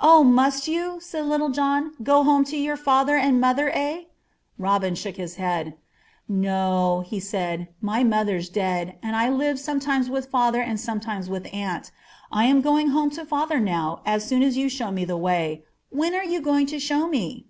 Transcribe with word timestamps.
"Oh! 0.00 0.24
must 0.24 0.66
you?" 0.66 0.98
said 0.98 1.26
Little 1.26 1.50
John. 1.50 1.92
"Go 2.02 2.24
home 2.24 2.42
to 2.46 2.56
your 2.56 2.76
father 2.76 3.16
and 3.16 3.40
mother, 3.40 3.70
eh?" 3.72 4.06
Robin 4.58 4.96
shook 4.96 5.14
his 5.16 5.36
head. 5.36 5.76
"No," 6.28 7.04
he 7.06 7.20
said; 7.20 7.68
"my 7.80 8.02
mother's 8.02 8.48
dead, 8.48 8.98
and 9.00 9.14
I 9.14 9.28
live 9.28 9.60
sometimes 9.60 10.10
with 10.10 10.26
father 10.26 10.60
and 10.60 10.80
sometimes 10.80 11.30
with 11.30 11.46
aunt. 11.54 11.92
I 12.32 12.46
am 12.46 12.62
going 12.62 12.88
home 12.88 13.10
to 13.10 13.24
father 13.24 13.60
now, 13.60 14.00
as 14.04 14.26
soon 14.26 14.42
as 14.42 14.56
you 14.56 14.68
show 14.68 14.90
me 14.90 15.04
the 15.04 15.16
way. 15.16 15.62
When 15.90 16.16
are 16.16 16.24
you 16.24 16.40
going 16.40 16.66
to 16.66 16.80
show 16.80 17.06
me?" 17.06 17.46